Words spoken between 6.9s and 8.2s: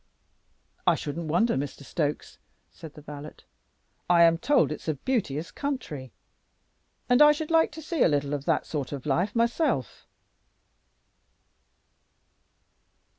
and I should like to see a